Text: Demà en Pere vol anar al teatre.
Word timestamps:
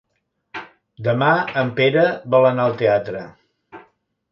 Demà 1.07 1.27
en 1.61 1.69
Pere 1.81 2.07
vol 2.37 2.49
anar 2.51 2.67
al 2.71 2.75
teatre. 2.83 3.25